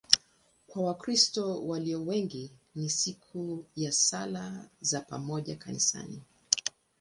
[0.67, 6.21] Kwa Wakristo walio wengi ni siku ya sala za pamoja kanisani.